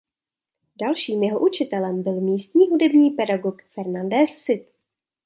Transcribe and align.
Dalším 0.81 1.23
jeho 1.23 1.39
učitelem 1.39 2.03
byl 2.03 2.21
místní 2.21 2.67
hudební 2.69 3.09
pedagog 3.11 3.61
Fernández 3.63 4.29
Cid. 4.35 4.71